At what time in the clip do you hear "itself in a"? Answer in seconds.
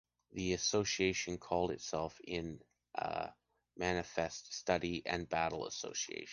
1.69-3.29